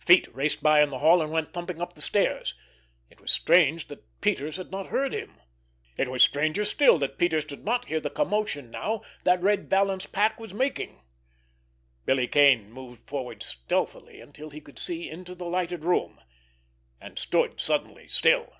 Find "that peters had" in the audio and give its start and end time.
3.88-4.70